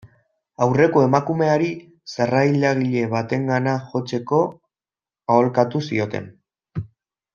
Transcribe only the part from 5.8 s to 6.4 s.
zioten.